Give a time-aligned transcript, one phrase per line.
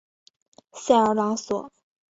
[0.73, 1.71] 塞尔朗索。